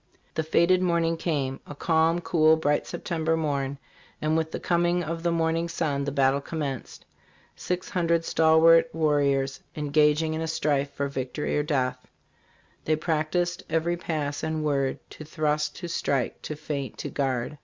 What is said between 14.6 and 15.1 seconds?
word